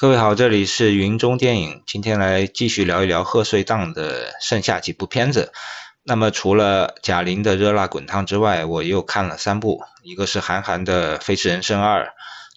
[0.00, 5.50] 各位好，这里是云中电影，今天来继续聊一聊贺岁档的剩下几部片子。
[6.04, 12.04] 那么除了贾玲的《热辣滚烫》之外，我又看了三部，一个是韩寒的《飞驰人生二》，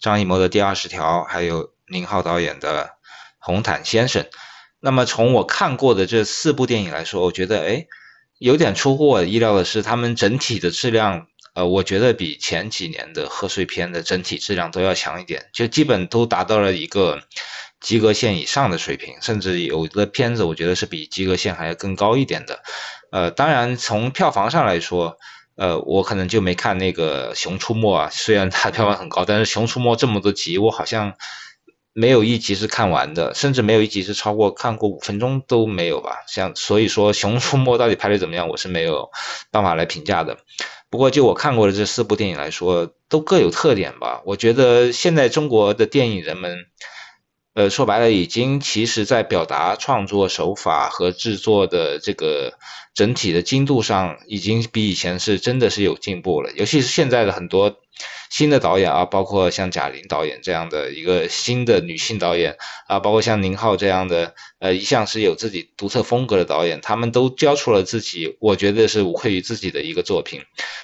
[0.00, 2.84] 张艺谋的《第二十条》，还有宁浩导演的
[3.40, 4.22] 《红毯先生》。
[4.78, 7.86] 那么从我看过的这四部电影来说，我觉得哎，
[8.38, 11.26] 有点出乎我意料的是，他们整体的质量。
[11.54, 17.22] 呃，我觉得比前几年的贺岁片的整体质量都要强一点，就基本都达到了一个
[17.80, 22.62] 及格线以上的水平，甚至有的片子我觉得是比及格线还要更高一点的。
[23.10, 25.18] 呃，当然从票房上来说，
[25.56, 31.14] 呃，我可能就没看那个《熊出没》啊，虽然它票房很高，但是《熊出没》这么多集，我好像
[31.94, 36.24] 没有一集是看完的，甚至没有一集是超过看过五分钟都没有吧。
[36.26, 39.10] 像所以说，《熊出没》到底拍的怎么样，我是没有
[39.50, 40.38] 办法来评价的。
[40.88, 44.22] 不过，就我看过的这四部电影来说，都各有特点吧。
[44.24, 46.66] 我觉得现在中国的电影人们，
[47.54, 52.58] 呃，说白了，已经其实在表达创作手法和制作的这个
[52.94, 56.50] 整体的精度上，已经比以前是真的是有进步了。
[56.56, 57.78] 尤其是现在的很多。
[58.30, 62.56] 新的导演啊，包括像贾玲导演这样的一个新的女性导演
[62.88, 70.40] 啊，包括像宁浩这样的呃一向是有自己独特风格的导演，他们都交出了自己，我觉得是无愧于自己的一个作品。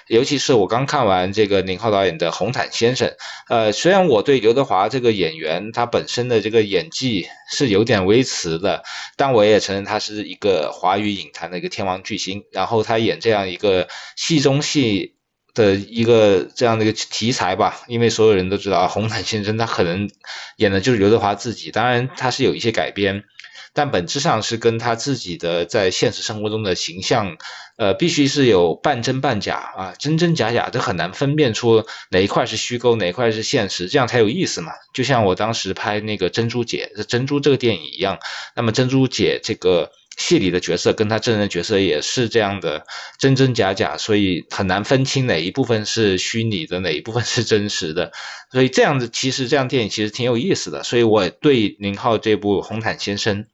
[0.08, 3.08] 尤其是我刚看完这个宁浩导演的《红毯先生》，
[3.48, 8.84] 呃，虽然我对刘德华这个演员他本身的这个演技是有点微词的，
[9.16, 12.44] 但我也承认他是一个华语影坛的一个天王巨星。
[12.52, 15.14] 然后他演这样一个戏中戏。
[15.54, 20.08] 的一个这样的一个题材吧，因为所有人都知道啊，红毯先生他可能
[20.56, 23.24] 演的就是刘德华自己，当然他是有一些改编，
[23.72, 27.38] 但本质上是跟他自己的在现实生活中的形象，
[27.76, 34.70] 呃，必须是有半真半假啊，真真假假，这很难分辨出哪一块是虚构，哪一块是现实，这样才有意思嘛。
[34.94, 38.20] 就像我当时拍那个珍珠姐，珍珠这个电影一样，
[38.54, 39.90] 那么珍珠姐这个。
[40.18, 42.84] 戏里的角色跟他真人角色也是这样的
[43.18, 48.10] 真真假假，所以很难分清哪一部分是虚拟的，哪一部分是真实的。
[48.50, 50.82] 所以这样子其实这样电影其实挺有意思的。
[50.82, 53.44] 所以我对宁浩这部《红毯先生》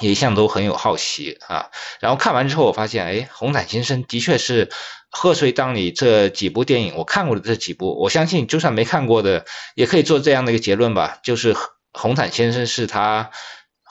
[0.00, 1.66] 也一向都很有好奇啊。
[2.00, 4.70] 然后看完之后，我发现，哎，《红毯先生》的确是
[5.10, 9.44] 贺岁档里这几部电影我看过的这几部，我相信就算没看过的
[9.74, 11.52] 也可以做这样的一个结论吧，就是
[11.92, 13.30] 《红毯先生》是他。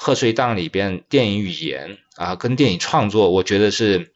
[0.02, 4.14] 贺岁档里边电影语言啊，跟电影创作，我觉得是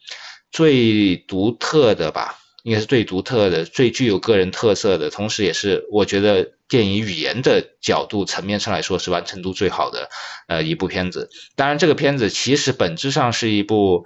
[0.50, 10.10] 最独特的吧，应该是最独特的、最具有个人特色的，同时也是我觉得电影语言的角度层面上来说是完成度最好的
[10.48, 11.30] 呃一部片子。
[11.58, 14.06] 当然，这个片子其实本质上是一部。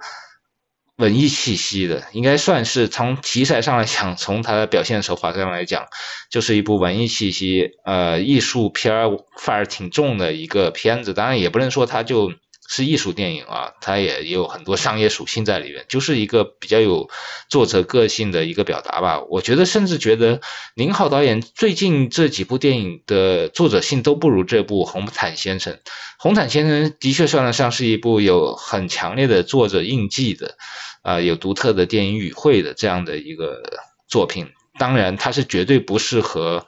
[0.98, 5.86] 文艺气息的，应该算是从题材上来讲，从它的表现手法上来讲，
[6.28, 11.14] 就是一部文艺气息，呃，艺术片儿范儿挺重的一个片子。
[11.14, 12.32] 当然，也不能说它就
[12.68, 17.08] 是艺术电影啊，它也有很多商业属性在里面，就是一个比较有
[17.48, 19.22] 作者个性的一个表达吧。
[19.22, 20.42] 我觉得，甚至觉得
[20.74, 25.72] 宁浩导演最近这几部电影的作者性都不如这部《红毯先生》。
[26.18, 30.56] 《红毯先生》的确算得上是一部有很强烈的作者印记的。
[31.00, 33.62] 啊，有独特的电影语汇的这样的一个
[34.08, 36.66] 作品，当然它是绝对不适合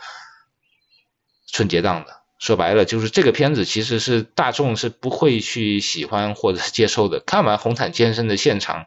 [1.52, 2.19] 春节档的。
[2.40, 7.20] 说白了，就是这个片子其实是大众是不会去喜欢或者接受的。
[7.20, 8.86] 看完《红毯先生》的现场，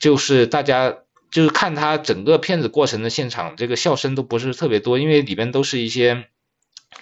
[0.00, 0.96] 就是大家
[1.30, 6.24] 就是看他整个片子过程的现场，这个笑声都不是特别多，因为里边都是一些。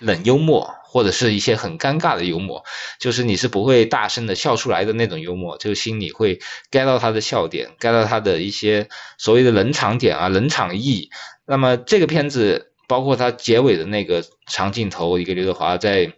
[0.01, 2.65] 冷幽默或者是一些很尴尬的幽默，
[2.99, 6.41] 就是你是不会大声的笑出来的那种幽默，就心里会
[6.73, 8.89] get 到他的笑点，get 到他的一些
[9.19, 11.11] 所谓的冷场点啊、冷场意。
[11.47, 16.13] 那么这个片子包括它结尾的那个长镜头，一个刘德华在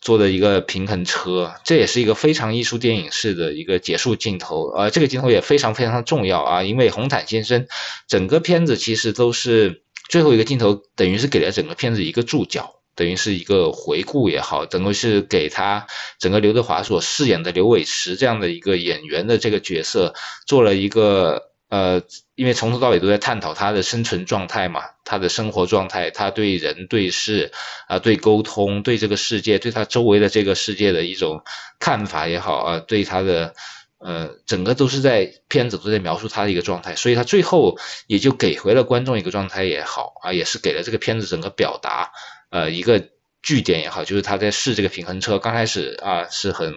[0.00, 4.68] 做的一个平衡车，这也是一个非常艺术电影式的一个结束镜头。
[4.70, 7.66] 呃，这个镜头也非常非常的重要啊，因为红毯先生
[8.08, 12.76] 整个片子其实都是最后一个镜头，等于是给了整个片子一个注脚。
[12.94, 15.86] 等于是一个回顾也好，等于是给他
[16.18, 20.14] 整个刘德华所饰演的刘伟驰这样的一个演员的这个角色
[20.46, 22.02] 做了一个呃，
[22.34, 27.50] 因为从头到尾都在探讨他的生存状态嘛，他的生活状态，他对人对事
[27.88, 31.42] 啊，对沟通，对这个世界，对他周围的这个世界的一种
[31.78, 33.54] 看法也好啊，对他的
[33.96, 42.12] 呃，整个都是在片子都在描述他的一个状态，所以他最后也就给回了观众一个状态也好啊，也是给了这个片子整个表达。
[42.50, 43.08] 呃，一个
[43.42, 46.74] 据点也好，就是他在试这个平衡车，刚开始啊是很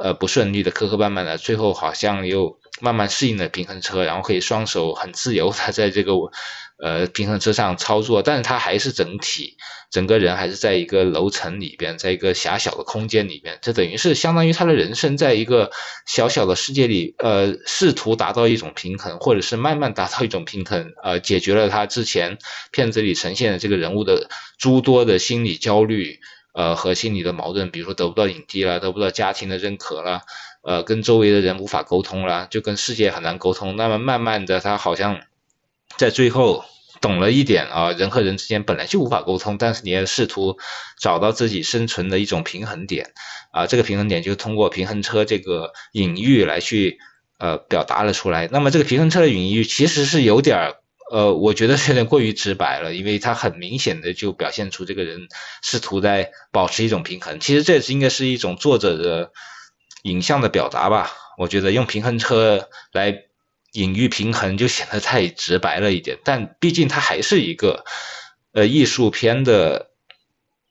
[0.00, 6.12] 呃不顺利的，磕磕绊绊的，最后好像又慢慢适应了平衡车，然后可以双手很自由的 在这个
[6.82, 9.56] 呃平衡车上操作，但是他还是整体
[9.90, 15.70] 整个人还是在一个楼层里边，在一个狭小的空间里边，这等于是相当于他的人生在一个
[16.04, 22.38] 小小的世界里，呃，试图达到一种平衡，或者是慢慢达到一种平衡，呃，解决了他之前
[22.72, 26.18] 片子里呈现的这个人物的诸多的心理焦虑，
[26.54, 30.22] 呃和心理的矛盾，比如说得不到影帝了，得不到家庭的认可了。
[30.62, 33.76] 呃，跟周围的人无法沟通了，就跟世界很难沟通。
[33.76, 35.20] 那么慢慢的，他好像
[35.98, 36.64] 在最后
[37.02, 40.56] 懂了一点啊，人和人之间本来就无法沟通，但是你要试图
[40.98, 43.12] 找到自己生存的一种平衡点
[43.52, 46.98] 啊，这个平衡点就通过平衡车这个隐喻来去
[47.38, 48.48] 呃表达了出来。
[48.50, 50.76] 那么这个平衡车的隐喻其实是有点
[51.10, 55.28] 呃，我觉得有点过于直白了，因为他很明显的就表现出这个人
[55.62, 57.40] 试图在保持一种平衡。
[57.40, 59.32] 其实这应该是一种作者的。
[60.04, 63.22] 影像的表达吧，我觉得用平衡车来
[63.72, 67.86] 隐喻平衡就显得太直白了一点，但毕竟它还是一个
[68.52, 69.88] 呃艺术片的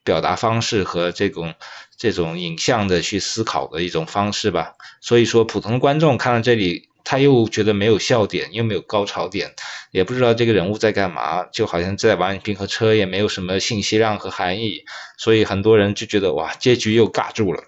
[0.03, 1.55] 表达方式和这种
[1.97, 4.75] 这种影像的去思考的一种方式吧。
[5.01, 9.53] 所以说，普通观众看到这里，他又觉得没有笑点，又没有高潮点，
[9.91, 14.85] 也不知道这个人物在干嘛，就好像在玩平衡车，也没有什么信息量和含义，
[15.17, 17.63] 所以很多人就觉得哇，结局又尬住了。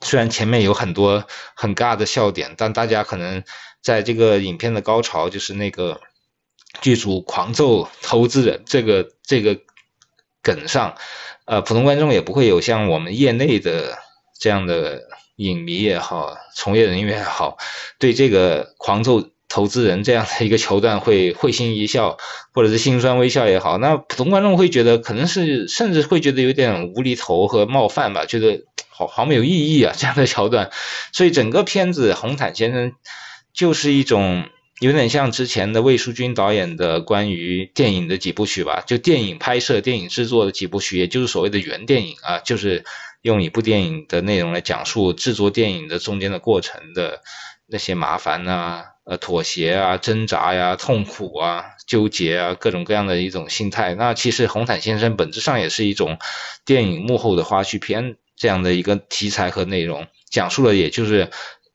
[0.00, 3.42] 虽然前面有很多很尬的笑点，但大家可能
[3.82, 6.00] 在这个影片的高潮，就是那个
[6.80, 9.58] 剧组狂揍投资人这个这个
[10.42, 10.96] 梗上，
[11.46, 13.98] 呃，普通观众也不会有像我们业内的
[14.38, 15.02] 这样的
[15.38, 17.56] 影迷也好，从业人员也好，
[17.98, 19.30] 对这个狂揍。
[19.50, 22.18] 投资人这样的一个桥段会会心一笑，
[22.52, 30.70] 或者是心酸微笑也好，那普通观众会觉得可能是甚至会觉得有点无厘头和冒犯吧，觉得好好没有意义啊这样的桥段。
[31.14, 32.90] 所以整个片子《红毯先生》
[33.54, 34.44] 就是一种
[34.80, 42.84] 有点像之前的魏淑君导演的关于电影的几部曲吧，就电影拍摄、电影制作的几部曲，也就是所谓的原电影啊，就是
[43.22, 47.22] 用一部电影的内容来讲述制作电影的中间的过程的
[47.66, 48.84] 那些麻烦呐。
[49.08, 53.94] 呃，妥协啊，挣扎呀，痛苦啊，纠结啊，各种各样的一种心态。
[53.94, 56.18] 那其实《红毯先生》本质上也是一种
[56.66, 61.30] 电影幕后的花絮片这样的一个题材和内容，讲述了也就是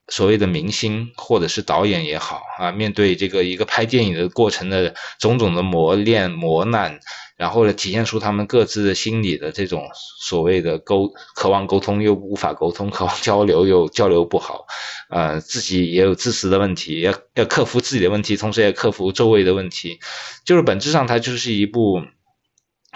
[0.08, 7.00] 所谓的明星或者是导演也好啊，面对这个一个拍电影的过程的种种的磨练磨难。
[7.36, 9.90] 然后呢，体现出他们各自的心理的这种
[10.22, 14.68] 所谓的沟，渴望沟通又无法沟通，渴望交流又交流不好，
[15.10, 20.00] 呃，自己也有自私的问题，要要克服自己的问题，同时也克服周围的问题，
[20.46, 22.04] 就是本质上它就是一部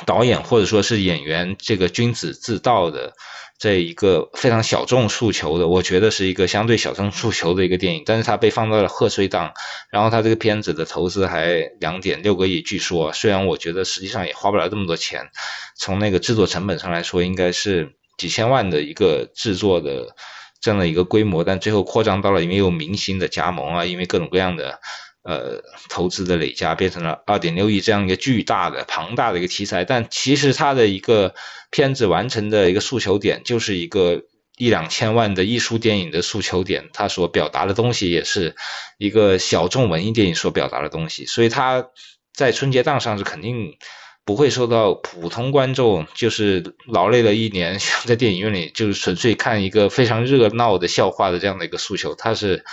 [0.05, 3.13] 导演或者说是演员这个君子自道的。
[3.59, 9.53] 这一个非常小众诉求的，我觉得是一个相对小众诉求的一个电影，但是它被放到了贺岁档，
[9.89, 15.29] 然后它这个片子的投资还两点六个亿，据说，虽然我觉得实际上也花不了这么多钱，
[15.75, 20.15] 从那个制作成本上来说，应该是几千万的一个制作的
[20.61, 24.79] 这样的一个规模，但最后扩张到了因为有明星的加盟啊，因为各种各样的。
[25.27, 31.35] 呃，投资的累加变成了二点六亿这样一个巨大的、庞大的一个题材，但其实它的一个
[31.69, 34.23] 片子完成的一个诉求点，就是一个
[34.55, 38.55] 一两千万的艺术电影的诉求点，它所表达的东西也是
[38.97, 41.87] 一个小众文艺电影所表达的东西，所以它
[42.33, 43.77] 在春节档上是肯定
[44.23, 52.63] 不会受到普通观众就是劳累了一年想在电影院里就是纯粹看一个非常热闹的笑话的这样的一个诉求，它是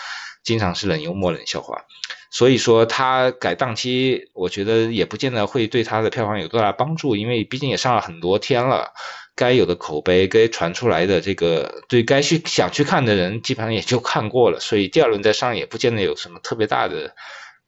[0.45, 1.83] 经常是冷幽默、冷笑话。
[2.35, 8.93] 所以说他改档期，我觉得也不见得会对他的票房有多大帮助，因为毕竟也上了很多天了，
[9.37, 17.15] 该有的口碑、该传出来的这个对该去想去看的人，基本上也就看过了，所以第二轮再上也不见得有什么特别大的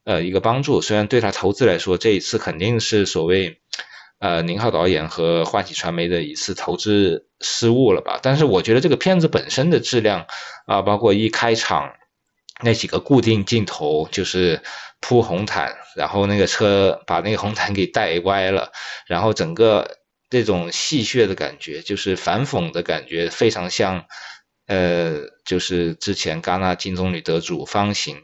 [0.02, 0.80] 呃一个帮助。
[0.80, 3.61] 虽然对他投资来说，这一次肯定是所谓
[4.18, 10.26] 呃宁浩导演和欢喜传媒的一次投资失误了吧，但是我觉得这个片子本身的质量
[10.66, 11.92] 啊，包括一开场。
[12.62, 14.62] 那几个固定镜头就是
[15.00, 18.72] 铺红毯，然后那个车把那个红毯给带歪了，
[19.06, 19.98] 然后整个
[20.30, 24.06] 这种戏谑的感觉，就是反讽的感觉，非常像
[24.66, 28.22] 呃，就是之前戛纳金棕榈得主方形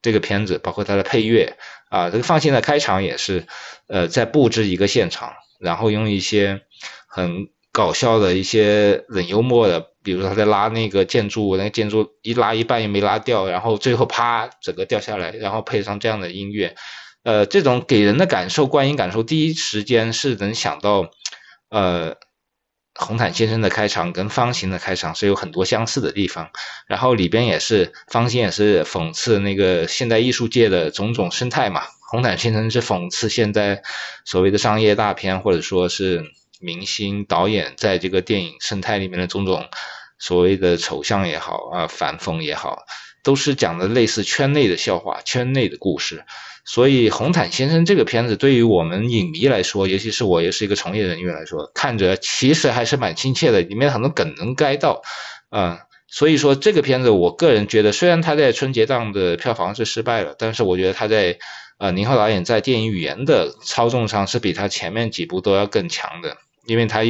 [0.00, 1.58] 这个片子，包括它的配乐
[1.90, 3.46] 啊，这个方形的开场也是
[3.86, 6.62] 呃在布置一个现场，然后用一些
[7.06, 7.48] 很。
[7.72, 16.74] 搞笑的一些冷幽默的，比如说他在拉那个建筑，那个建筑一拉一半也没拉掉，然后最后啪整个掉下来，然后配上这样的音乐，
[17.22, 21.10] 呃，这种给人的感受，观影感受，第一时间是能想到，
[21.70, 22.16] 呃，
[22.94, 26.50] 红毯先生的开场跟方形的开场是有很多相似的地方，
[26.86, 31.84] 然后里边也是方形也是讽刺那个现代艺术界的种种生态嘛。
[32.10, 33.82] 红毯先生是讽刺现在
[34.26, 36.22] 所谓的商业大片，或者说是
[36.62, 39.68] 明星导演在这个电影生态里面的种种
[40.18, 42.78] 所谓的丑相也好啊，反讽也好，
[43.22, 46.24] 都是讲的类似圈内的笑话、圈内的故事。
[46.64, 55.02] 所以红毯先生这个片子对于我们影迷来说，尤其是我也是一个从业人员来说，看着其实还是蛮亲切的，里面很多梗能 get 到，
[55.50, 55.78] 嗯。
[56.14, 61.38] 所以说这个片子，我个人觉得，虽然他在春节档的票房是失败了，但是我觉得他在
[61.78, 67.00] 呃宁浩导演在电影语言的操纵上是比他前面几部都要更强的，因为他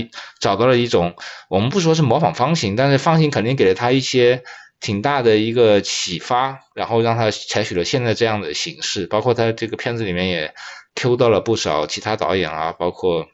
[0.41, 1.15] 找到了一种
[1.49, 4.43] 我们不说是模仿方形，但是方形肯定给了他一些
[4.81, 10.55] 挺大的一个启发，然后让他采取了现在这样的形式，包括他这个片子里面也
[10.95, 13.29] Q 到了不少其他导演啊，包括。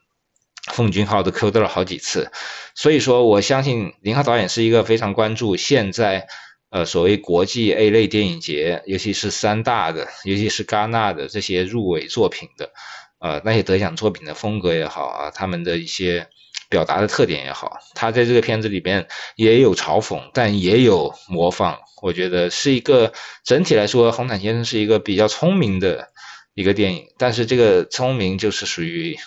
[0.73, 2.31] 奉俊昊都 Q 到了好几次，
[2.75, 6.27] 所以说我相信林浩导演是一个非常关注现在
[6.69, 12.71] 呃所谓国际 A 类电影节，尤其是三大的，尤其是戛纳的这些入围作品的
[13.19, 16.27] 呃那些得奖作品的风格也好啊，他们的一些
[16.69, 23.11] 表达的特点也好，他在这个片子里边也有嘲讽，但也有模仿，我觉得是一个
[23.43, 26.09] 整体来说，红毯先生是一个比较聪明的
[26.53, 29.17] 一个电影，但是这个聪明就是属于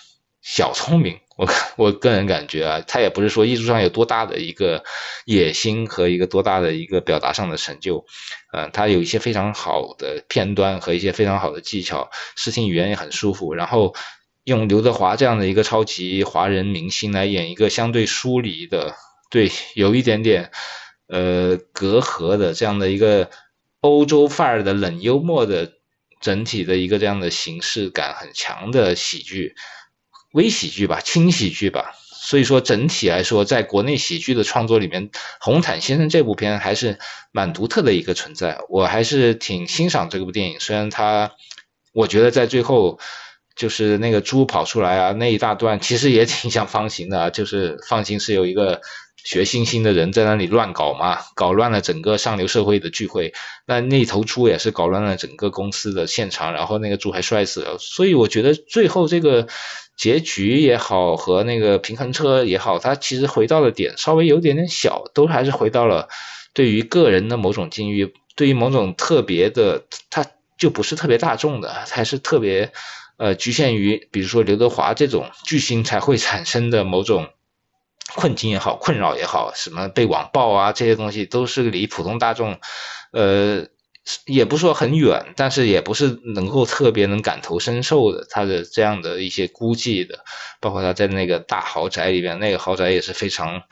[0.43, 1.19] 小聪明。
[1.35, 4.83] 我我个人感觉啊，他也不是说艺术上有多大的一个
[5.25, 8.05] 野心和一个多大的一个表达上的成就，
[8.51, 13.55] 嗯，他有一些非常好的片段和一些非常好的技巧，视听语言也很舒服。
[13.55, 13.95] 然后
[14.43, 18.93] 用刘德华这样的一个超级华人明星来演一个相对疏离的，
[19.31, 20.51] 对，有一点点
[21.07, 23.31] 呃隔阂的这样的一个
[23.79, 25.71] 欧洲范儿的冷幽默的
[26.21, 29.55] 整体的一个这样的形式感很强的喜剧。
[30.33, 35.09] 微喜剧吧，轻喜剧吧，所以说整体来说，在国内喜剧的创作里面，
[35.39, 36.99] 《红毯先生》这部片还是
[37.31, 40.59] 蛮独特的一个存在，我还是挺欣赏这部电影。
[40.59, 41.31] 虽然它，
[41.93, 42.99] 我觉得在最后
[43.55, 48.81] 就是那个猪跑出来啊那一大段，其实也挺像方形的，就是方形是有一个。
[49.23, 53.33] 学星星的人在那里乱搞嘛，搞乱了整个上流社会的聚会。
[53.65, 57.77] 那那头猪也是搞乱了整个公司的现场，然后那个猪还摔死了。
[57.79, 59.47] 所以我觉得最后这个
[59.97, 66.09] 结局也好，和那个平衡车也好，它其实回到了点稍微有点点小，都还是回到了
[66.53, 70.25] 对于个人的某种境遇，对于某种特别的，它
[70.57, 72.73] 就不是特别大众的，还是特别
[73.15, 77.29] 呃局限于，比如说刘德华这种巨星才会产生的某种。
[78.15, 82.59] 困境也好，困扰也好，什么被网暴啊，这些东西都是离普通大众，
[83.11, 83.67] 呃，
[84.25, 88.27] 也不说很远，但是也不是能够特别能感同身受的。
[88.29, 90.23] 他的这样的一些估计的，
[90.59, 93.63] 包括他在那个大豪宅里边，那个豪宅也是非常，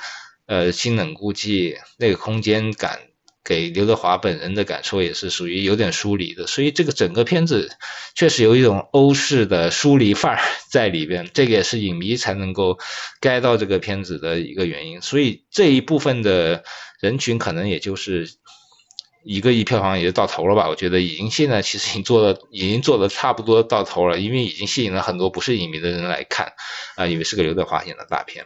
[0.48, 3.00] 呃，心冷孤寂，那个空间感。
[3.44, 7.76] 给刘德华本人的感受也是属于有点疏离的，所以这个整个片子
[8.14, 12.78] 确实有一种欧式的疏离范儿在里边，这个也是影迷才能够
[13.20, 15.02] get 到这个片子的一个原因。
[15.02, 16.64] 所以这一部分的
[17.00, 18.30] 人群可能也就是
[19.24, 20.70] 一个亿票房也就到头了吧？
[20.70, 26.54] 我觉得已经现在其实已经做的已经做的差不多到头了，因为已经吸引了很多不是影迷的人来看
[26.96, 28.46] 啊，以为是个刘德华演的大片。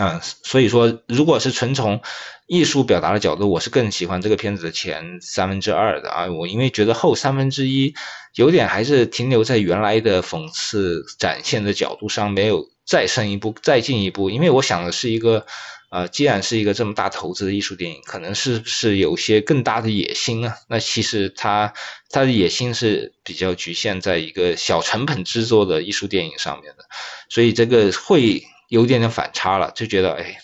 [0.00, 2.00] 啊，所以说，如果是纯从
[2.46, 6.26] 艺术表达的角度，我是更喜欢这个片子的前三分之二的啊。
[6.28, 7.92] 我因为觉得后三分之一
[8.34, 14.30] 有点还是停留在原来的讽刺展现的角度上，没有再深一步、再进一步。
[14.30, 15.44] 因为我想的是一个，
[15.90, 20.56] 呃，既然是一个这么大投资的艺术电影，可能是是有些更大的野心啊。
[20.66, 21.74] 那其实它
[22.08, 26.84] 它的野心是比较局限在一个小成本制作的艺术电影上面的，
[27.28, 28.42] 所以这个会。
[28.70, 30.38] 有点点反差了，就觉得哎，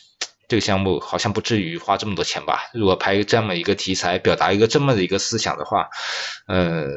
[0.49, 2.68] 这个项目好像不至于花这么多钱吧？
[2.75, 5.90] 如果拍这么一个题材，表达一个这么的一个思想的话，
[6.49, 6.88] 呃，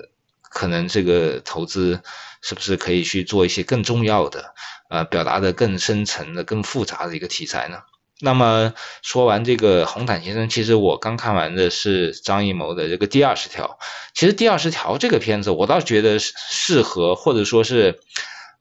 [0.49, 2.01] 可能这个投资
[2.41, 4.55] 是不是可以去做一些更重要的，
[4.89, 7.77] 呃，表达的更深层的、更复杂的一个题材呢？
[8.19, 13.77] 那么说完这个红毯先生，其实我刚看完的是张艺谋的这个第二十条。
[14.15, 17.99] 其实第二十条这个片子，我倒觉得适合，或者说是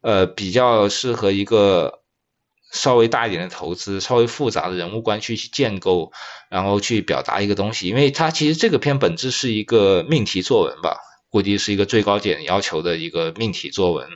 [0.03, 2.01] 呃比较适合一个。
[2.71, 6.13] 稍微大一点的投资，稍微复杂的人物关系去建构，
[6.51, 10.99] 然后去表达一个东西，因为它其实这个片本质是一个命题作文吧，
[11.31, 14.07] 估计是一个最高点要求的一个命题作文，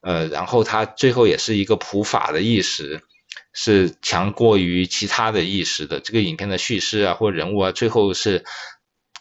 [0.00, 3.02] 呃，然后它最后也是一个普法的意识，
[3.52, 5.98] 是强过于其他的意识的。
[5.98, 8.44] 这个影片的叙事啊，或人物啊，最后是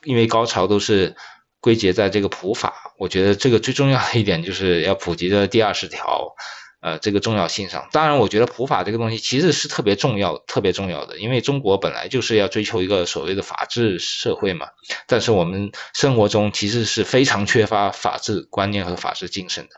[0.03, 1.15] 因为高潮都是
[1.59, 6.35] 归结在这个普法，我觉得这个最重要的一点就是要普及的第二十条。
[6.79, 14.67] 呃，这个重要性上，当然，我觉得普法这个东西其实是特别重要、特别重要的，因为中国本来就是要追求一个所谓的法治社会嘛。
[15.07, 19.71] 但是我们生活中其实是非常缺乏法治观念和法治精神的，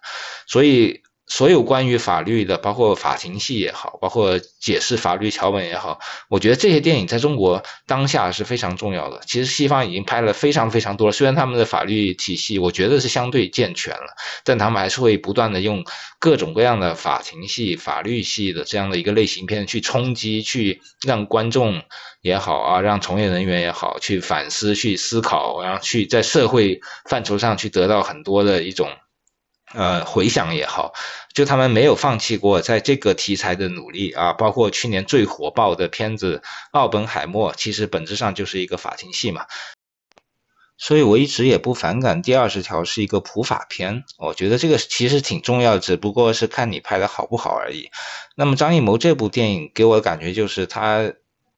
[0.48, 1.02] 所以。
[1.30, 9.22] 所有关于法律的，包括法庭戏也好，包括解释法律条文也好，我觉得这些电影在中国当下是非常重要的。
[9.28, 15.86] 其实西方已经拍了非常非常多，虽然他们的法律体系我觉得是相对健全了，但他们还是会不断的用
[16.18, 21.84] 各种各样的法庭戏、法律戏的这样的一个类型片去冲击，去让观众
[22.22, 28.90] 也好啊，让从业人员也好去反思、去思考，然后去在社会范畴上去得到很多的一种。
[29.76, 30.94] 呃，回想也好，
[31.32, 36.38] 就他们没有放弃过在这个题材的努力啊，包括去年最火爆的片子
[36.72, 39.46] 《奥本海默》，其实本质上就是一个法庭戏嘛。
[40.80, 47.92] 所以我一直也不反感第二十条是一个普法片，我觉得这个其实挺重要，只不过是看你拍的好不好而已。
[48.36, 51.14] 那么张艺谋这部电影给我的感觉就是他，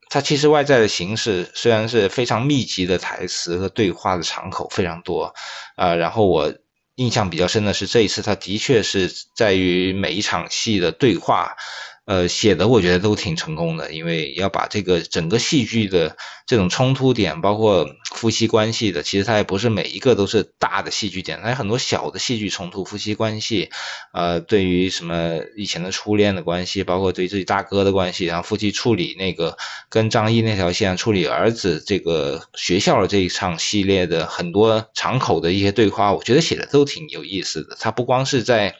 [0.10, 5.34] 他其实外在的形式虽然是非常密集的台词和对话的场口非常多
[5.78, 6.54] 啊，然后我。
[7.02, 11.58] 印象比较深的是这一次，他的确是在于每一场戏的对话。
[12.06, 16.18] 呃，写的我觉得都挺成功的，因为要把这个整个戏剧的
[16.48, 23.70] 这种冲突点，包括夫妻关系的，其实它也不是每一个都是大的戏剧点，它有很多小的戏剧冲突，夫妻关系，
[24.14, 29.56] 呃，对于什么以前的初恋的关系，包括对自己大哥的关系，然后夫妻处理那个
[29.88, 37.78] 跟张译那条线处理儿子这个学校的这一场系列的很多场口的一些对话，我觉得写的都挺有意思的。
[37.80, 38.76] 它不光是在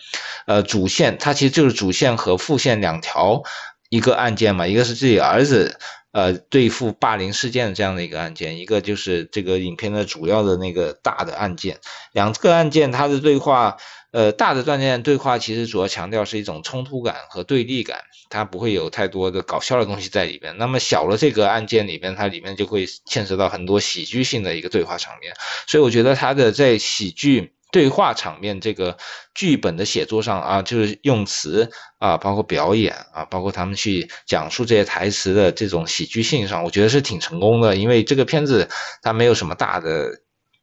[0.48, 3.12] 呃主线，它其实就是主线和副线两条。
[3.22, 3.44] 条
[3.90, 5.78] 一个案件嘛，一个是自己儿子
[6.12, 11.80] 呃对付霸凌事件的这样的一个案件，一个就是这个影片的主要的那个大的案件。
[12.14, 13.78] 两个案件它的对话，
[14.12, 18.00] 呃大的断件对话其实主要强调是一种冲突感和对立感，
[18.30, 20.58] 它不会有太多的搞笑的东西在里边。
[20.58, 25.34] 那么小的这个案件里边，它里面就会牵涉到很多喜剧性的一个对话场面，
[25.68, 27.54] 所以我觉得它的在喜剧。
[27.72, 28.98] 对话场面这个
[29.34, 37.78] 剧本的写作上啊，就是用词啊，包括表演啊，包括他们去讲述这些台词的这种喜剧性上，我觉得是挺成功的。
[37.78, 38.70] 因为这个片子
[39.02, 40.10] 它没有什么大的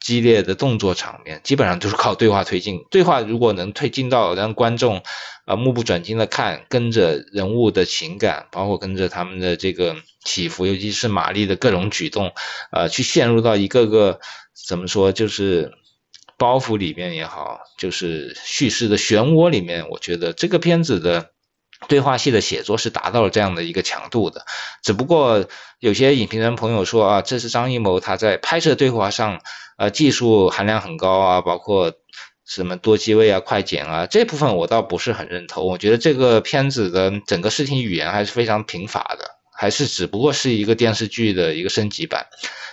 [0.01, 2.85] 激烈的动作场面，基本上就是靠对话推进。
[2.90, 5.03] 对话如果能推进到让观众
[5.47, 12.33] 啊目不转睛的看，跟着人物的情感，包括跟着他们的这个起伏，尤其是玛丽的各种举动，
[12.71, 14.21] 呃，去陷入到一个个
[14.68, 15.73] 怎么说就是。
[16.38, 21.31] 包袱里面也好，就是叙事的漩涡里面，我觉得这个片子的
[21.88, 24.46] 对话戏的写作是达到了这样的一个强度的。
[24.83, 25.46] 只不过
[25.81, 29.40] 有些影评人朋友说啊，这是张艺谋他在拍摄对话上，
[29.77, 31.92] 呃，技术含量很高啊，包括
[32.46, 35.66] 什么多机位啊、快剪啊这部分我倒不是很认同。
[35.66, 39.38] 我觉得这个片子的整个视听语言还是非常贫乏的。
[39.61, 42.29] 还是只不过是一个电视剧的一个升级版，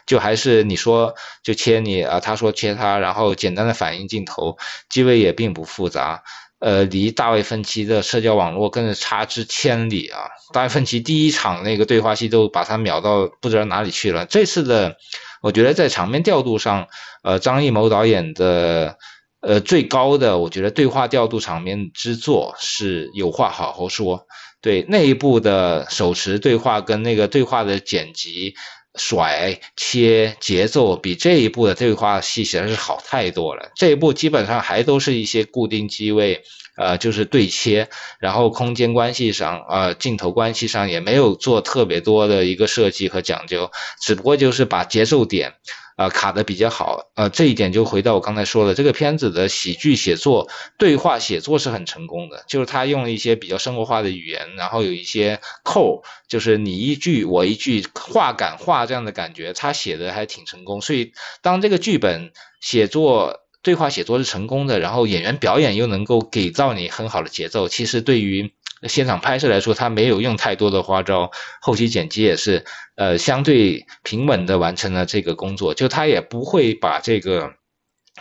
[0.06, 6.22] 就还是你说就切你啊，他说切他，然后简单的反应镜头，机位也并不复杂，
[6.60, 10.30] 呃，离大卫芬奇的社交网络更是差之千里啊！
[10.54, 14.98] 大卫芬奇第一场那个对话戏都把他秒到不知道哪里去了，这次的
[15.42, 16.88] 我觉得在场面调度上，
[17.24, 19.00] 呃，张艺谋导演的
[19.42, 24.28] 呃最高的我觉得对话调度场面之作是有话好好说。
[24.66, 28.56] 对那一部的手持对话跟那个对话的剪辑、
[28.96, 33.70] 甩切节奏，比这一部的对话戏实在是好太多了。
[33.76, 36.42] 这一部基本上还都是一些固定机位，
[36.78, 43.70] 呃，就是对切，然后空间关系上，呃，镜头关系上也没有做特别多的一个设计和讲究，
[44.02, 45.54] 只不过就是把节奏点。
[45.96, 60.82] 啊，卡的比较好，呃，这一点就回到我刚才说的，这个片子的喜剧写作、对话写作是很成功的，就是他用了一些比较生活化的语言，然后有一些扣，就是你一句我一句，话感话这样的感觉，他写的还挺成功。
[60.82, 68.54] 所以当这个剧本写作、对话写作是成功的，然后演员表演又能够给到你很好的节奏，其实对于。
[68.88, 75.74] 现场拍摄来说，他没有用太多的花招，后期剪辑也是呃相对平稳的完成了这个工作。
[75.74, 77.54] 就他也不会把这个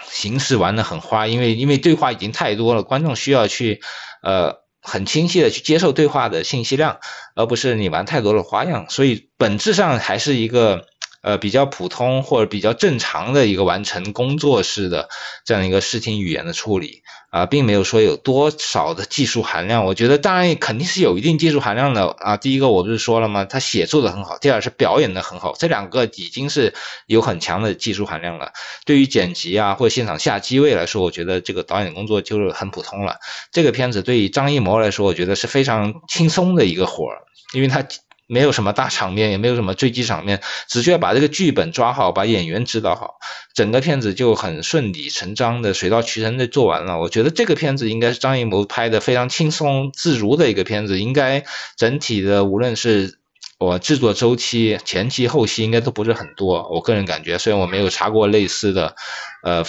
[0.09, 3.81] 形式玩的很花，因为因为对话已经太多了，观众需要去
[4.23, 6.99] 呃很清晰的去接受对话的信息量，
[7.35, 8.87] 而不是你玩太多的花样。
[8.91, 10.87] 所以本质上还是一个
[11.25, 15.09] 呃比较普通或者比较正常的一个完成工作式的
[15.47, 19.87] 这样一个视听语言的处理啊，并没有说有多少的技术含量。
[19.87, 22.37] 我觉得当然肯定是有一定技术含量的啊。
[22.37, 23.47] 第一个我不是说了吗？
[23.47, 26.75] 他写作的很好，第二是表演的很好，这两个已经是
[27.07, 28.53] 有很强的技术含量了。
[28.85, 33.17] 对于剪辑啊或现场下机位来说，我觉得这个导演工作就是很普通了。
[33.51, 37.23] 这个片子对于张艺谋来说，我觉得是非常轻松的一个活儿，
[37.55, 37.85] 因为他。
[38.27, 43.17] 没有什么大场面，也没有什么追击场面，只需要把这个剧本抓好，把演员指导好，
[43.55, 46.99] 整个片子就很顺理成章的水到渠成的做完了。
[46.99, 51.45] 我觉得这个片子应该是张艺谋拍的非常轻松自如的一个片子，应该
[51.77, 53.19] 整体的无论是
[53.59, 56.69] 我制作周期前期后期应该都不是很多。
[56.71, 58.97] 我个人感觉，虽然我没有查过类似的，
[59.43, 59.65] 呃，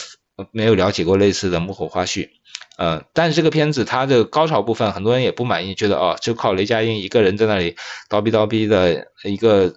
[0.51, 2.29] 没有了解过类似的幕后花絮。
[2.77, 7.75] 呃，但是这个片子它的高潮部分，很多人也不满意，觉得哦，就靠雷佳音一个人在那里
[8.09, 9.73] 叨逼叨逼的一个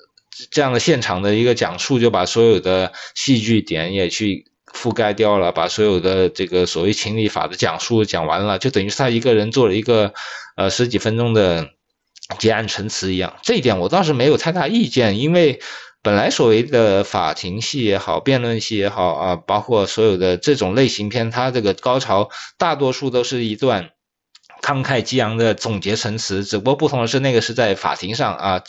[0.50, 10.12] 这样的现场的一个讲述，就把所有的戏剧点也去覆盖掉了，把所有的这个所谓情理法的讲述讲完了，就等于是他一个人做了一个
[10.56, 11.70] 呃十几分钟的
[12.38, 13.37] 结案陈词一样。
[13.42, 15.61] 这一点我倒是没有太大意见，因为。
[16.02, 23.90] 本来所谓的法庭戏也好，辩论戏也好啊，包括所有的这种类型片，它这个高潮大多数都是一段
[24.62, 28.62] 慷慨激昂的总结陈词，只不过不同的是那个是在法庭上啊，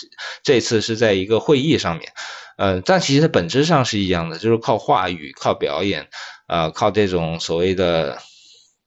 [0.43, 2.11] 这次是在一个会议上面，
[2.57, 6.07] 呃，但其实本质上是一样的，就是靠话语、靠表演，
[6.47, 8.19] 啊，靠这种所谓的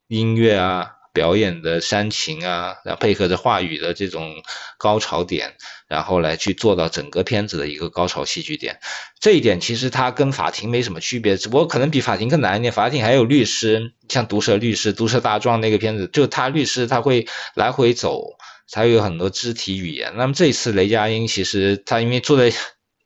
[0.08, 0.90] 音乐啊。
[1.12, 4.42] 表演的煽情啊，然后配合着话语的这种
[4.78, 5.56] 高潮点，
[5.88, 8.80] 然后来去做到整个片子的一个高潮戏剧点。
[9.20, 12.72] 这一点其实它跟法庭没什么区别，只不过可能比法庭更难一点。
[12.72, 18.36] 法庭还有律师，像毒舌律师、毒舌大壮那个片子，就他律师他会来回走，
[18.70, 20.14] 他有很多肢体语言。
[20.16, 22.56] 那么这次雷佳音其实他因为坐在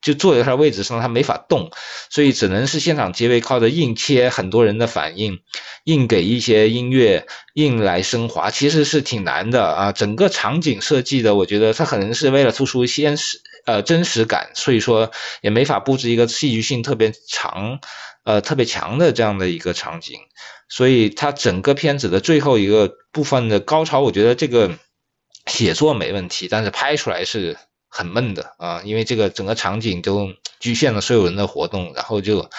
[0.07, 1.73] 就坐在他位置上，他没法动，
[2.11, 5.41] 所以只能是现场结尾靠着硬切很多人的反应，
[5.83, 9.91] 硬给一些音乐，硬来升华，其实是挺难的啊。
[9.91, 17.81] 整个场景设计的，我觉得他可能是为了突出现实呃真实感，所以说也没法布置一个戏剧性特别长
[18.23, 20.21] 呃特别强的这样的一个场景，
[20.69, 24.71] 所以他整个片子的最后一个部分的高潮，我觉得这个
[25.47, 27.57] 写作没问题，但是拍出来是。
[27.97, 30.29] 很闷的啊，因为这个整个场景都
[30.61, 32.51] 局限了所有人的活动，然后就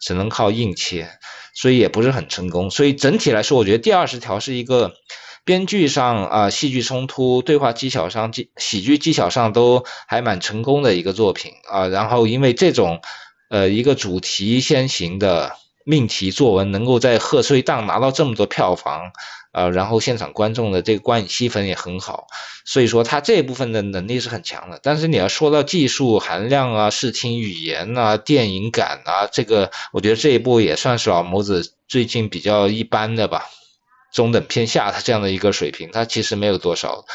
[0.00, 1.10] 只能靠硬切，
[1.54, 2.70] 所以也不是很成功。
[2.70, 4.94] 所以整体来说，我觉得第二十条是一个
[5.44, 11.88] 编剧上啊、戏剧冲突、对话技巧上、喜喜剧技巧上都还蛮成功的一个作品啊。
[11.88, 13.02] 然后因为这种
[13.50, 19.12] 呃一个主题先行的命题作文，能够在贺岁档拿到这么多票房。
[19.56, 22.26] 呃，然后现场观众的这个观影气氛也很好，
[22.66, 24.78] 所以说他这部分的能力是很强的。
[24.82, 33.46] 但是你要说到技术含量啊、视听语言啊、电影感啊，这个我觉得这一部也算是老谋子最近比较一般的吧，
[34.12, 35.90] 中等偏下的这样的一个水平。
[35.90, 37.06] 他其实没有多少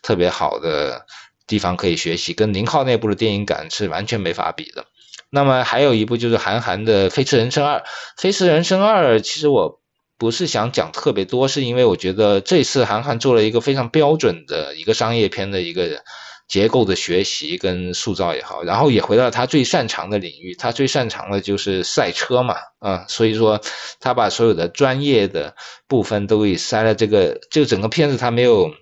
[0.00, 1.04] 特别好的
[1.48, 4.84] 地方可以学习，跟宁浩那部的电影感是完全没法比的。
[5.30, 7.78] 那么还有一部就是韩寒的《飞驰人生二》，
[8.16, 9.80] 《飞驰人生二》其实我。
[10.18, 16.02] 不是想讲特别多，是因为我觉得这次韩寒做了一个非常标准的一个商业片的一个
[16.48, 23.60] 结构的学习跟塑造也好，然后也回到他最擅长的领域，他最擅长的就是赛车嘛，啊，所以说
[24.00, 25.54] 他把所有的专业的
[25.86, 28.74] 部分都给塞了这个，就整个片子他没有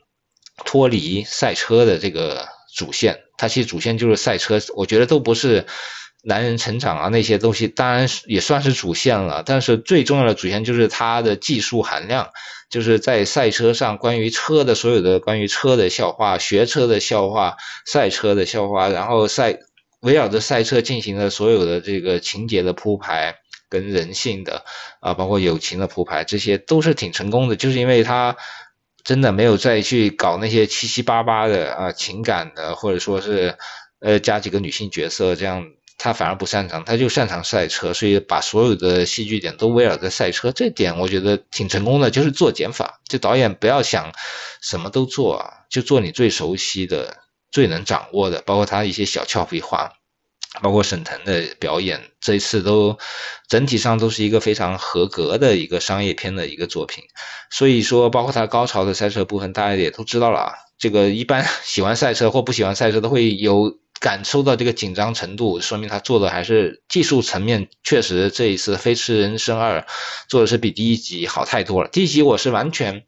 [0.65, 5.67] 脱离赛车的这个主线，他其实主线就是赛车，我觉得都不是。
[6.23, 12.31] 男人成长啊，那些东西当然是也算是主线了，但是最重要的主线就是它的技术含量，
[12.69, 19.61] 就是在赛车上关于车的所有的关于车的笑话、学车的笑话、赛车的笑话，然后赛
[20.01, 23.37] 围绕着赛车进行的所有的这个情节的铺排
[23.69, 24.65] 跟人性的
[24.99, 28.37] 啊，包括友情的铺排，这些都是挺成功的，就是因为他
[29.05, 33.57] 真的没有再去搞那些七七八八的啊情感的，或者说是
[34.01, 35.67] 呃加几个女性角色这样。
[35.99, 43.01] 他反而不擅长，他就擅长赛车，所以把所有的戏剧点都围绕在赛车，这点我觉得挺成功的，就是做减法。
[43.09, 44.13] 就导演不要想
[44.61, 47.17] 什么都做啊，就做你最熟悉的、
[47.51, 49.95] 最能掌握的，包括他一些小俏皮话，
[50.61, 52.99] 包括沈腾的表演，这一次都
[53.49, 57.05] 整体上都是一个非常合格的一个商业片的一个作品。
[57.51, 60.53] 所以说，包括他高潮的赛车部分，大家也都知道了啊。
[60.79, 63.79] 这个一般 喜欢赛车或不喜欢赛车都会有。
[64.01, 69.81] 感受到这个紧张程度，说明他做的还是技术层面确实这一次《飞驰人生二》
[70.29, 71.89] 做的是比第一集好太多了。
[71.89, 73.05] 第一集我是完全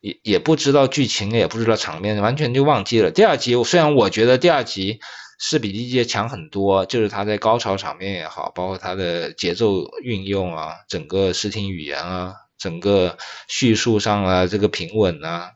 [0.00, 3.10] 也也不知道剧情，也不知道场面，完全就忘记了。
[3.10, 5.00] 第二集，虽然我觉得第二集
[5.40, 15.52] 是比第一集强很多，就是他在高潮场面也好，包括他的节奏运用啊，整个视听语言啊，整个叙述上啊，这个平稳啊。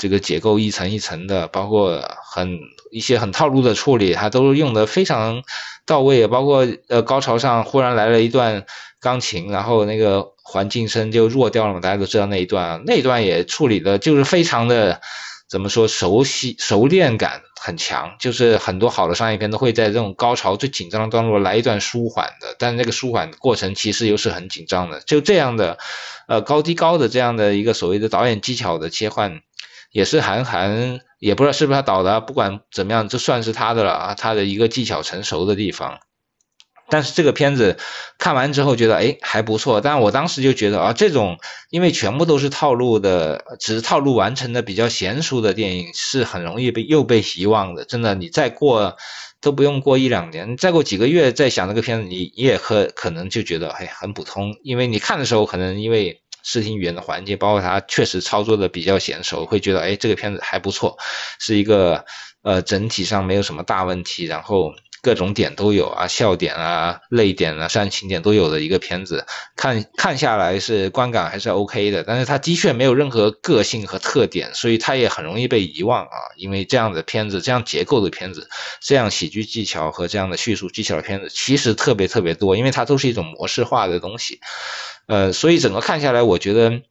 [0.00, 2.58] 这个结构一层一层的，包括很
[2.90, 5.42] 一些很套路的处理，它都用的非常
[5.84, 6.26] 到位。
[6.26, 8.64] 包括呃高潮上忽然来了一段
[8.98, 15.02] 钢琴，然后那个环境声就弱掉了嘛，大家都知道那一段，那一段也处理的就是非常的
[15.50, 18.16] 怎么说熟悉熟练感很强。
[18.18, 25.00] 就是很多好的商业片都会在这种高潮最紧张的段落来一段舒缓的，但那个舒缓过程其实又是很紧张的。
[25.00, 25.76] 就这样的
[26.26, 29.42] 呃高低高的这样的一个所谓的导演技巧的切换。
[29.90, 35.98] 也是韩寒，也不知道是不是他导的，不管怎么样，这算是他的了啊，他的一个技巧成熟的地方。
[36.92, 37.76] 但是这个片子
[38.18, 39.80] 看完之后觉得，哎，还不错。
[39.80, 41.38] 但我当时就觉得啊，这种
[41.70, 47.84] 因为全部都是套路的，只是套路完成的比较娴熟的电影，是很容易被又被遗忘的。
[47.84, 48.96] 真的，你再过
[49.40, 54.56] 都不用过一两年，再过几个月再想这个片子，你你也可可能就觉得，哎，很普通。
[54.64, 56.22] 因为你看的时候，可能因为。
[56.42, 60.96] 视听语言的环境，包括他确实操作的比较娴熟，会觉得哎，这个片子还不错，
[61.38, 62.04] 是一个
[62.42, 69.24] 呃整体上没有什么大问题，然后各种点都有啊，笑点啊、泪点啊、煽情点都有的一个片子，
[69.56, 78.48] 看看下来是观感还是 OK 的，但是它的确没有任何个性和特点，所以它也很容易被遗忘啊，因为这样的片子、这样结构的片子、
[78.80, 84.40] 这样喜剧技巧和这样的叙述技巧的片子，其实特别特别多，因为它都是一种模式化的东西。
[85.06, 86.82] 呃，所以整个看下来，我觉得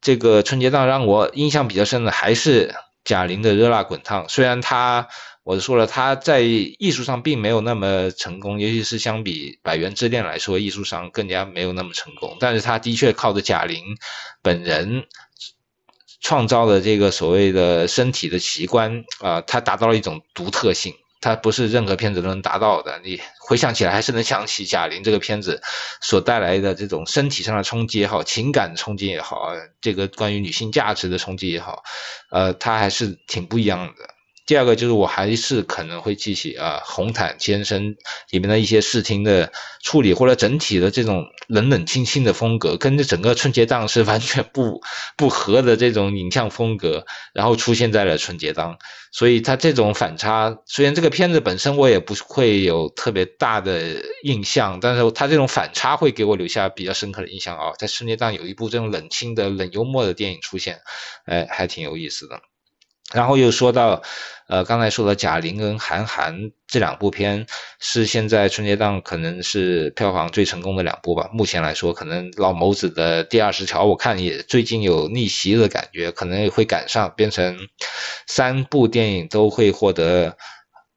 [0.00, 2.74] 这个春节档让我印象比较深的还是
[3.04, 4.26] 贾玲的《热辣滚烫》。
[4.28, 5.08] 虽然她，
[5.42, 12.36] 我说了，她在艺术上并没有那么成功，尤其是相比《百元之恋》来说，艺术上更加没有那么成功。
[12.40, 13.82] 但是她的确靠着贾玲
[14.42, 15.04] 本人
[16.20, 20.94] 创造的这个所谓的身体的奇观啊，她达到了一种独特性。
[21.22, 22.98] 它不是任何片子都能达到的。
[23.04, 25.60] 你回想起来，还是能想起贾玲这个片子
[26.00, 31.82] 所带来的这种身体上的冲击也好，情感冲击也好，这个关于女性价值的冲击也好，
[32.30, 34.19] 呃，它还是挺不一样的。
[34.50, 37.94] 第二个就是我还是可能会记起啊，红毯先生
[38.30, 44.80] 里面的一些视听的处理，或者整体的这种冷冷清清的风格，跟这整个春节档是完全不
[45.16, 48.78] 不合的这种影像风格，然后出现在了春节档，
[49.12, 60.80] 所以它这种反差，虽然这个片子本身我也不会有特别大的印象，但是它这种反差会给我留下比较深刻的印象啊，在春节档有一部这种冷清的冷幽默的电影出现，
[61.24, 62.40] 哎，还挺有意思的。
[63.12, 64.02] 然后又说到，
[64.46, 67.46] 呃，刚才说的贾玲跟韩寒这两部片
[67.80, 71.28] 是现在春节档可能是票房最成功的两部吧。
[71.32, 77.58] 目前来说，可能老谋子的第二十条我看也最近有逆袭的感觉，可能也会赶上，变成
[78.28, 80.36] 三部电影都会获得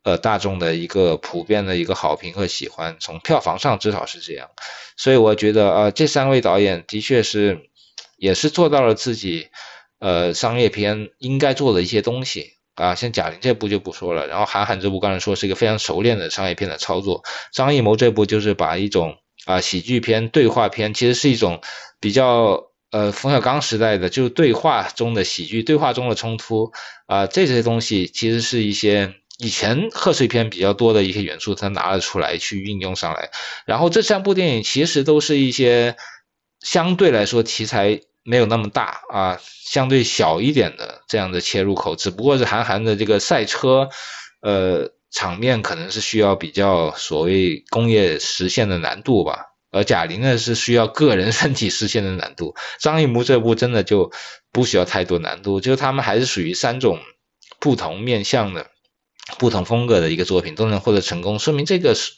[0.03, 2.95] 呃大众的一个普遍的一个好评和喜欢。
[2.99, 4.49] 从票房上至少是这样，
[4.97, 7.59] 所以我觉得啊，这三位导演的确是
[8.17, 9.47] 也是做到了自己。
[10.03, 12.51] 呃，商业片应该做的一些东西。
[12.75, 21.61] 啊，像贾玲这部就不说了，然后韩寒这部刚才说是一个非常熟练的商业片的操作，张艺谋这部就是把一种啊喜剧片、对话片，其实是一种
[21.99, 26.71] 比较呃冯小刚时代的，就是对话中的喜剧、对话中的冲突。
[27.05, 33.29] 啊这些东西，其实是一些以前贺岁片比较多的一些元素，他拿了出来去运用上来，
[33.67, 35.95] 然后这三部电影其实都是一些
[36.59, 38.01] 相对来说题材。
[38.23, 43.89] 没有那么大啊，相对小一点的这样的切入口，只不过是韩寒的这个赛车，
[44.41, 54.11] 呃，场面可能是需要比较所谓工业实现的难度吧，而贾玲呢是需要个人 身体实现的难度，张艺谋这部真的就
[54.51, 56.99] 不需要太多难度，就是他们还是属于三种
[57.59, 58.67] 不同面向的、
[59.37, 62.13] 不同风格的一个作品都能获得成功，说明这个是。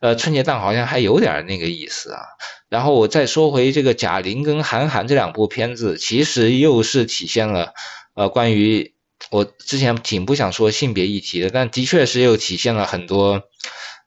[0.00, 2.20] 呃，春节档好像还有点那个意思啊。
[2.68, 7.72] 然后我再说回这个贾玲跟韩寒这两部片子，其实又是体现了
[8.14, 8.94] 呃关于
[9.30, 13.42] 我之前挺不想说性别议题的，但的确是又体现了很多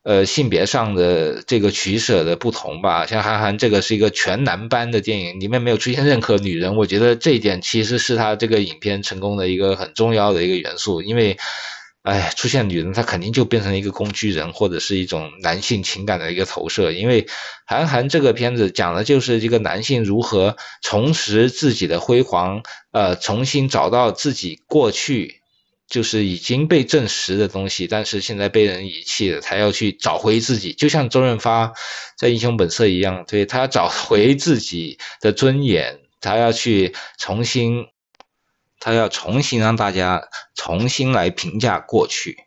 [0.04, 3.06] 呃性别上的这个取舍的不同吧。
[3.06, 11.38] 像韩寒这个是一个全男班的电影，里面没有出现任何女人，我觉得这一点其实是他这个影片成功的一个很重要的一个元素，因为。
[12.08, 16.94] 哎，出现女人，她肯定就变成一个工具人，或者是一种男性情感的一个投射。
[16.94, 17.28] 因为
[17.66, 25.42] 韩寒这个片子讲的就是这个男性如何重拾自己的辉煌，呃，重新找到自己过去
[25.90, 31.74] 就是已经被证实的东西，但是现在被人遗弃了，他要去找回自己，就像周润发
[32.18, 37.88] 在《英雄本色》一样，对他要找回自己的尊严，他要去重新。
[38.80, 42.38] 他要重新让大家重新来评价过去，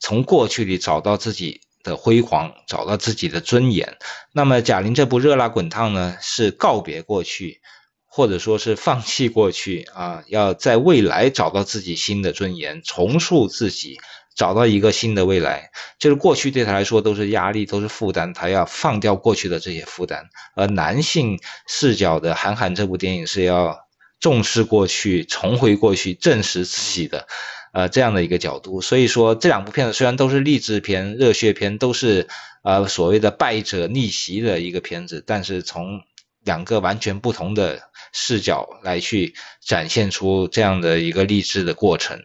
[0.00, 3.96] 从过去里找到自己的辉煌，找到自己的尊严。
[4.32, 7.60] 那么贾玲这部《热辣滚烫》呢，是告别过去，
[8.06, 13.98] 或者说是放弃过去啊，要在未来找到自己新的尊严，重塑自己。
[14.34, 20.30] 找到一个新的未来，就是过去对他来说都是压力，都是负担，他要放掉过去的这些负担。
[20.56, 23.76] 而男性视角的韩寒这部电影是要
[24.22, 27.26] 重视过去，重回过去，正视自己的，
[27.72, 28.80] 呃，这样的一个角度。
[28.80, 32.28] 所以说，这两部片子虽然都是励志片、热血片，都是
[32.62, 36.02] 呃所谓的败者逆袭的一个片子，但是从
[36.44, 37.82] 两个完全不同的
[38.12, 42.22] 视角来去展现出这样的一个励志的过程。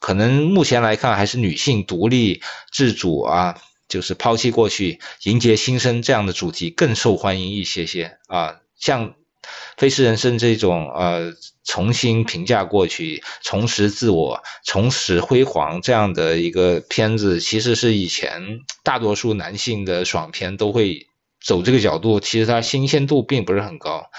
[0.00, 8.60] 可能目前来看，还是女性独立自主啊，就是抛弃过去，迎接新生这样的主题更受欢迎一些些啊。
[8.76, 9.10] 像
[9.76, 11.32] 《飞驰人生》这种呃，
[11.64, 21.06] 重新评价过去，重拾自我，重拾辉煌这样的一个片子，其实是以前大多数男性的爽片都会
[21.42, 24.10] 走这个角度，其实它新鲜度并不是很高。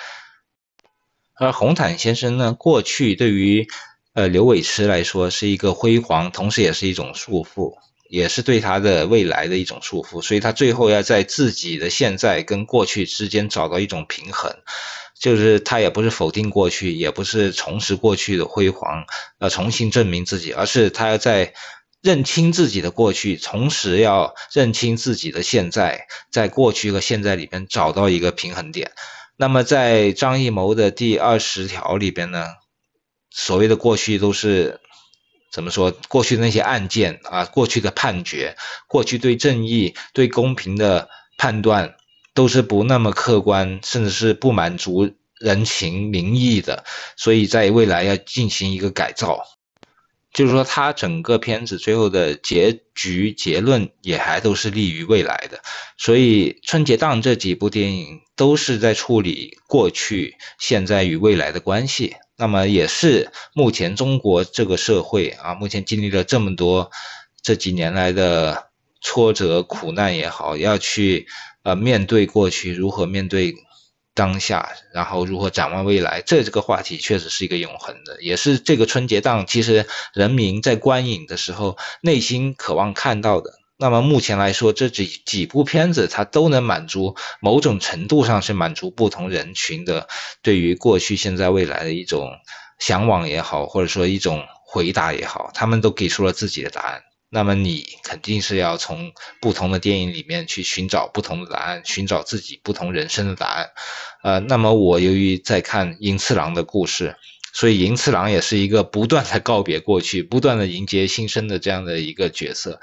[1.35, 3.67] 而红毯先生呢，过去对于
[4.13, 7.77] 呃，刘伟驰来说是一个辉煌，同时也是一种束缚，
[8.09, 10.21] 也是对他的未来的一种束缚。
[10.21, 14.53] 所以他最后要在自己的现在跟过去之间找到一种平衡，
[15.21, 19.05] 就是他也不是否定过去，也不是重拾过去的辉煌，
[19.37, 21.53] 呃，重新证明自己，而是他要在
[22.01, 28.91] 认清自己的过去，同时要认清自己的现在，在过去和现在里边找到一个平衡点。
[29.37, 32.47] 那么在张艺谋的第二十条里边呢？
[33.33, 34.81] 所谓的过去都是
[35.53, 35.91] 怎么说？
[36.09, 38.57] 过去的那些案件啊，过去的判决，
[38.87, 41.07] 过去对正义、对公平的
[41.37, 41.95] 判断，
[42.33, 46.83] 都是不那么客观，甚至是不满足人情民意的。
[47.17, 49.43] 所以在未来要进行一个改造，
[50.33, 55.59] 就是说，他整个片子最后的结局结论也还都是利于未来的。
[55.97, 62.15] 所以春节档这几部电影都是在处理过去、现在与未来的关系。
[62.37, 66.89] 那么也是目前中国这个社会啊，目前经历了这么多
[67.43, 68.69] 这几年来的
[69.01, 71.27] 挫折苦难也好，要去
[71.63, 73.55] 呃面对过去，如何面对
[74.13, 83.53] 当下，然后如何展望未来，这这个话题确实是一个永恒的，也是这个春节档其实人民在观影的时候内心渴望看到的。
[83.77, 90.07] 那么目前来说，这几几部片子它都能满足某种程度上是满足不同人群的
[90.43, 92.29] 对于过去、现在、未来的一种
[92.77, 97.01] 向往也好，或者说一种回答也好，他们都给出了自己的答案。
[97.33, 103.69] 那么你肯定是要从不同的电影里面去寻找不同的答案，寻找自己不同人生的答案。
[104.21, 107.15] 呃，那么我由于在看银次郎的故事，
[107.53, 112.81] 所以银次郎也是一个不断的告别过去、不断的迎接新生的这样的一个角色。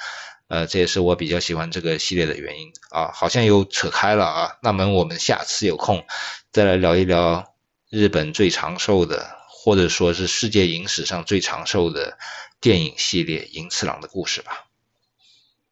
[0.49, 4.53] 呃，这也是我比较喜欢这个系列的原因啊，好像又扯开了啊。
[4.63, 6.07] 那么我们下次有空
[6.51, 7.55] 再来聊一聊
[7.91, 9.29] 日本最长寿的，
[9.61, 12.16] 或者说是世界影史上最长寿的
[12.61, 14.68] 电影系列《银次郎的故事》吧。